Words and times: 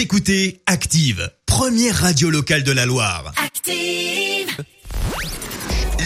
Vous 0.00 0.04
écoutez 0.04 0.62
Active, 0.64 1.30
première 1.44 1.94
radio 1.94 2.30
locale 2.30 2.62
de 2.62 2.72
la 2.72 2.86
Loire. 2.86 3.34
Active. 3.36 4.48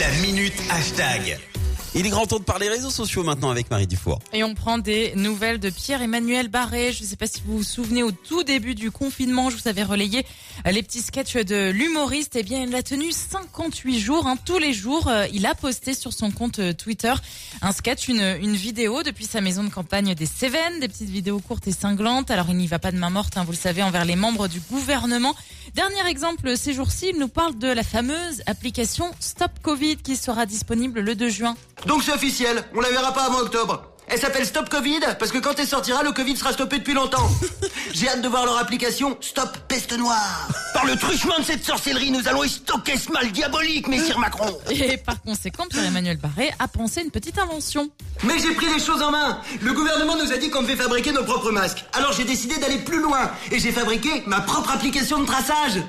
La 0.00 0.10
minute 0.22 0.54
hashtag. 0.70 1.38
Il 1.94 2.06
est 2.06 2.08
grand 2.08 2.24
temps 2.24 2.38
de 2.38 2.44
parler 2.44 2.70
réseaux 2.70 2.88
sociaux 2.88 3.22
maintenant 3.22 3.50
avec 3.50 3.70
Marie 3.70 3.86
Dufour. 3.86 4.18
Et 4.32 4.42
on 4.44 4.54
prend 4.54 4.78
des 4.78 5.12
nouvelles 5.14 5.60
de 5.60 5.68
Pierre-Emmanuel 5.68 6.48
Barré. 6.48 6.90
Je 6.90 7.02
ne 7.02 7.06
sais 7.06 7.16
pas 7.16 7.26
si 7.26 7.42
vous 7.44 7.58
vous 7.58 7.62
souvenez, 7.62 8.02
au 8.02 8.12
tout 8.12 8.44
début 8.44 8.74
du 8.74 8.90
confinement, 8.90 9.50
je 9.50 9.58
vous 9.58 9.68
avais 9.68 9.82
relayé 9.82 10.24
euh, 10.66 10.70
les 10.70 10.82
petits 10.82 11.02
sketchs 11.02 11.36
de 11.36 11.70
l'humoriste. 11.70 12.34
Eh 12.36 12.44
bien, 12.44 12.62
il 12.62 12.74
a 12.74 12.82
tenu 12.82 13.12
58 13.12 13.98
jours. 13.98 14.26
hein. 14.26 14.38
tous 14.42 14.56
les 14.56 14.72
jours, 14.72 15.06
euh, 15.08 15.26
il 15.34 15.44
a 15.44 15.54
posté 15.54 15.92
sur 15.92 16.14
son 16.14 16.30
compte 16.30 16.60
euh, 16.60 16.72
Twitter 16.72 17.12
un 17.60 17.72
sketch, 17.72 18.08
une, 18.08 18.54
vidéo 18.54 19.02
depuis 19.02 19.26
sa 19.26 19.42
maison 19.42 19.62
de 19.62 19.68
campagne 19.68 20.14
des 20.14 20.24
Cévennes, 20.26 20.80
des 20.80 20.88
petites 20.88 21.10
vidéos 21.10 21.40
courtes 21.40 21.68
et 21.68 21.72
cinglantes. 21.72 22.30
Alors, 22.30 22.46
il 22.48 22.56
n'y 22.56 22.68
va 22.68 22.78
pas 22.78 22.92
de 22.92 22.96
main 22.96 23.10
morte, 23.10 23.36
hein, 23.36 23.44
vous 23.44 23.52
le 23.52 23.58
savez, 23.58 23.82
envers 23.82 24.06
les 24.06 24.16
membres 24.16 24.48
du 24.48 24.60
gouvernement. 24.60 25.34
Dernier 25.74 26.08
exemple, 26.08 26.56
ces 26.56 26.72
jours-ci, 26.72 27.10
il 27.12 27.18
nous 27.18 27.28
parle 27.28 27.58
de 27.58 27.68
la 27.68 27.82
fameuse 27.82 28.42
application 28.46 29.10
Stop 29.20 29.50
Covid 29.60 29.96
qui 29.96 30.16
sera 30.16 30.46
disponible 30.46 31.00
le 31.00 31.14
2 31.14 31.28
juin. 31.28 31.54
Donc 31.86 32.02
c'est 32.02 32.12
officiel, 32.12 32.62
on 32.74 32.80
la 32.80 32.90
verra 32.90 33.12
pas 33.12 33.24
avant 33.24 33.38
octobre. 33.38 33.82
Elle 34.08 34.18
s'appelle 34.18 34.44
Stop 34.44 34.68
Covid 34.68 35.00
parce 35.18 35.30
que 35.32 35.38
quand 35.38 35.58
elle 35.58 35.66
sortira, 35.66 36.02
le 36.02 36.12
Covid 36.12 36.36
sera 36.36 36.52
stoppé 36.52 36.78
depuis 36.78 36.92
longtemps. 36.92 37.30
J'ai 37.94 38.08
hâte 38.08 38.20
de 38.20 38.28
voir 38.28 38.44
leur 38.44 38.58
application 38.58 39.16
Stop 39.20 39.56
Peste 39.68 39.96
Noire. 39.96 40.48
Par 40.74 40.84
le 40.84 40.96
truchement 40.96 41.38
de 41.38 41.44
cette 41.44 41.64
sorcellerie, 41.64 42.10
nous 42.10 42.26
allons 42.28 42.42
stocker 42.44 42.96
ce 42.98 43.10
mal 43.10 43.30
diabolique, 43.32 43.88
messire 43.88 44.18
Macron. 44.18 44.58
Et 44.70 44.96
par 44.96 45.20
conséquent, 45.22 45.64
Pierre-Emmanuel 45.70 46.18
Barré 46.18 46.52
a 46.58 46.68
pensé 46.68 47.02
une 47.02 47.10
petite 47.10 47.38
invention. 47.38 47.90
Mais 48.24 48.38
j'ai 48.38 48.52
pris 48.54 48.66
les 48.74 48.84
choses 48.84 49.02
en 49.02 49.12
main. 49.12 49.40
Le 49.62 49.72
gouvernement 49.72 50.16
nous 50.16 50.32
a 50.32 50.36
dit 50.36 50.50
qu'on 50.50 50.62
devait 50.62 50.76
fabriquer 50.76 51.12
nos 51.12 51.24
propres 51.24 51.50
masques. 51.50 51.84
Alors 51.92 52.12
j'ai 52.12 52.24
décidé 52.24 52.58
d'aller 52.58 52.78
plus 52.78 53.00
loin 53.00 53.30
et 53.50 53.58
j'ai 53.58 53.72
fabriqué 53.72 54.24
ma 54.26 54.40
propre 54.40 54.72
application 54.72 55.20
de 55.20 55.26
traçage. 55.26 55.80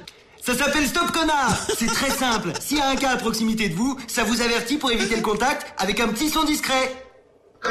Ça 0.46 0.54
s'appelle 0.58 0.86
Stop 0.86 1.10
Connard. 1.12 1.56
C'est 1.78 1.88
très 1.88 2.10
simple. 2.10 2.52
S'il 2.60 2.78
y 2.78 2.82
a 2.82 2.90
un 2.90 2.98
cas 2.98 3.12
à 3.12 3.16
proximité 3.16 3.70
de 3.70 3.76
vous, 3.76 3.98
ça 4.08 4.26
vous 4.26 4.42
avertit 4.42 4.76
pour 4.76 4.92
éviter 4.92 5.16
le 5.16 5.22
contact 5.22 5.74
avec 5.78 6.02
un 6.02 6.10
petit 6.10 6.30
son 6.30 6.44
discret. 6.44 6.94
Ah, 7.66 7.70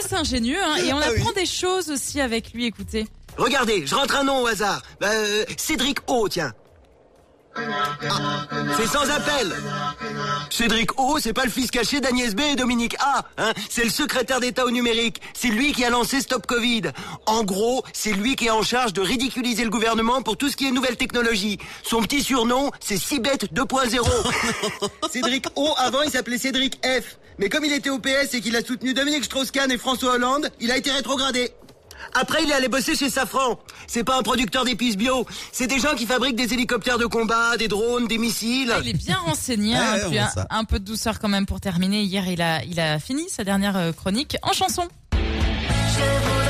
c'est 0.00 0.16
ingénieux, 0.16 0.62
hein 0.62 0.76
Et 0.76 0.92
on 0.94 0.98
apprend 0.98 1.32
des 1.32 1.44
choses 1.44 1.90
aussi 1.90 2.22
avec 2.22 2.54
lui, 2.54 2.64
écoutez. 2.64 3.06
Regardez, 3.36 3.86
je 3.86 3.94
rentre 3.94 4.16
un 4.16 4.24
nom 4.24 4.42
au 4.42 4.46
hasard. 4.46 4.80
Bah, 5.00 5.08
euh, 5.10 5.44
Cédric 5.58 5.98
O, 6.06 6.28
tiens. 6.30 6.54
Ah, 7.54 8.46
c'est 8.78 8.86
sans 8.86 9.10
appel. 9.10 9.54
Cédric 10.50 10.98
O, 11.00 11.18
c'est 11.18 11.32
pas 11.32 11.44
le 11.44 11.50
fils 11.50 11.70
caché 11.70 12.00
d'Agnès 12.00 12.34
B 12.34 12.40
et 12.40 12.56
Dominique 12.56 12.96
A. 13.00 13.24
Hein 13.38 13.52
c'est 13.68 13.84
le 13.84 13.90
secrétaire 13.90 14.40
d'État 14.40 14.64
au 14.64 14.70
numérique. 14.70 15.20
C'est 15.34 15.48
lui 15.48 15.72
qui 15.72 15.84
a 15.84 15.90
lancé 15.90 16.20
Stop 16.20 16.46
Covid. 16.46 16.82
En 17.26 17.44
gros, 17.44 17.82
c'est 17.92 18.12
lui 18.12 18.36
qui 18.36 18.46
est 18.46 18.50
en 18.50 18.62
charge 18.62 18.92
de 18.92 19.00
ridiculiser 19.00 19.64
le 19.64 19.70
gouvernement 19.70 20.22
pour 20.22 20.36
tout 20.36 20.48
ce 20.48 20.56
qui 20.56 20.66
est 20.66 20.70
nouvelle 20.70 20.96
technologie. 20.96 21.58
Son 21.82 22.02
petit 22.02 22.22
surnom, 22.22 22.70
c'est 22.80 22.98
Cibet 22.98 23.36
2.0. 23.52 25.10
Cédric 25.10 25.46
O, 25.56 25.74
avant, 25.76 26.02
il 26.02 26.10
s'appelait 26.10 26.38
Cédric 26.38 26.78
F. 26.84 27.18
Mais 27.38 27.48
comme 27.48 27.64
il 27.64 27.72
était 27.72 27.90
au 27.90 27.98
PS 27.98 28.34
et 28.34 28.40
qu'il 28.40 28.54
a 28.54 28.64
soutenu 28.64 28.94
Dominique 28.94 29.24
Strauss-Kahn 29.24 29.70
et 29.72 29.78
François 29.78 30.14
Hollande, 30.14 30.50
il 30.60 30.70
a 30.70 30.76
été 30.76 30.92
rétrogradé. 30.92 31.52
Après, 32.14 32.44
il 32.44 32.50
est 32.50 32.54
allé 32.54 32.68
bosser 32.68 32.94
chez 32.94 33.10
Safran. 33.10 33.58
C'est 33.86 34.04
pas 34.04 34.16
un 34.16 34.22
producteur 34.22 34.64
d'épices 34.64 34.96
bio. 34.96 35.26
C'est 35.52 35.66
des 35.66 35.80
gens 35.80 35.94
qui 35.96 36.06
fabriquent 36.06 36.36
des 36.36 36.54
hélicoptères 36.54 36.98
de 36.98 37.06
combat, 37.06 37.56
des 37.56 37.68
drones, 37.68 38.06
des 38.06 38.18
missiles. 38.18 38.72
Il 38.82 38.90
est 38.90 38.92
bien 38.92 39.16
renseigné, 39.16 39.74
hein, 39.74 39.94
Ouais, 39.94 40.08
puis 40.08 40.18
on 40.36 40.44
un, 40.50 40.64
peu 40.64 40.78
de 40.78 40.84
douceur 40.84 41.18
quand 41.18 41.28
même 41.28 41.46
pour 41.46 41.60
terminer. 41.60 42.02
Hier, 42.02 42.26
il 42.28 42.40
a, 42.40 42.62
il 42.64 42.78
a 42.78 42.98
fini 42.98 43.28
sa 43.28 43.42
dernière 43.44 43.76
euh, 43.76 43.92
chronique 43.92 44.36
en 44.42 44.52
chanson. 44.52 44.88
Je 45.12 46.43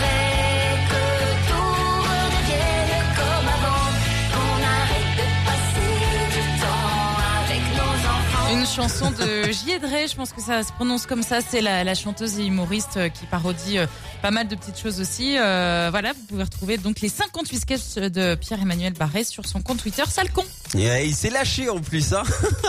chanson 8.75 9.13
de 9.13 9.53
J.E.D.R.E, 9.53 10.09
je 10.11 10.17
pense 10.17 10.33
que 10.33 10.41
ça 10.41 10.65
se 10.65 10.73
prononce 10.73 11.07
comme 11.07 11.23
ça. 11.23 11.39
C'est 11.41 11.61
la, 11.61 11.85
la 11.85 11.95
chanteuse 11.95 12.41
et 12.41 12.47
humoriste 12.47 12.97
euh, 12.97 13.09
qui 13.09 13.25
parodie 13.27 13.79
euh, 13.79 13.87
pas 14.21 14.33
mal 14.33 14.49
de 14.49 14.57
petites 14.57 14.81
choses 14.81 15.01
aussi. 15.01 15.37
Euh, 15.39 15.89
voilà, 15.93 16.13
vous 16.13 16.23
pouvez 16.29 16.43
retrouver 16.43 16.77
donc 16.77 17.01
les 17.01 17.09
58 17.09 17.61
sketchs 17.61 17.95
de 17.95 18.35
Pierre-Emmanuel 18.35 18.93
Barré 18.95 19.23
sur 19.23 19.47
son 19.47 19.63
compte 19.63 19.81
Twitter, 19.81 20.03
sale 20.09 20.31
con. 20.33 20.45
Il 20.75 21.15
s'est 21.15 21.31
lâché 21.31 21.69
en 21.69 21.79
plus. 21.79 22.15
Hein 22.15 22.25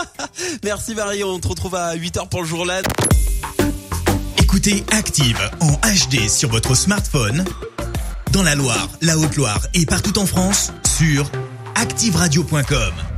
Merci 0.64 0.94
Marie, 0.94 1.24
on 1.24 1.40
te 1.40 1.48
retrouve 1.48 1.74
à 1.74 1.96
8h 1.96 2.28
pour 2.28 2.42
le 2.42 2.46
journal. 2.46 2.84
Écoutez 4.38 4.84
Active 4.92 5.40
en 5.60 5.72
HD 5.72 6.28
sur 6.28 6.50
votre 6.50 6.76
smartphone, 6.76 7.44
dans 8.30 8.44
la 8.44 8.54
Loire, 8.54 8.88
la 9.02 9.18
Haute-Loire 9.18 9.66
et 9.74 9.86
partout 9.86 10.18
en 10.20 10.26
France, 10.26 10.70
sur 10.84 11.28
activeradio.com. 11.74 13.15